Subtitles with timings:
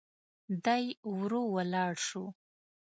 [0.65, 0.85] دی
[1.17, 2.25] ورو ولاړ شو.